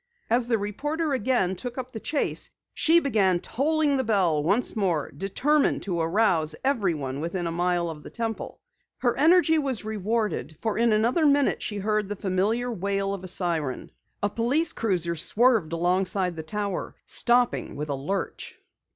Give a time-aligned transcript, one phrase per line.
[0.31, 5.11] As the reporter again took up the chase, she began tolling the bell once more,
[5.15, 8.59] determined to arouse everyone within a mile of the Temple.
[8.97, 13.27] Her energy was rewarded, for in another minute she heard the familiar wail of a
[13.27, 13.91] siren.
[14.23, 18.57] A police cruiser swerved alongside the tower, stopping with a lurch.